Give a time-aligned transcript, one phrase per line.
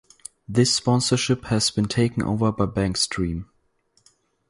[0.47, 3.45] This sponsorship has been taken over by Bankstream.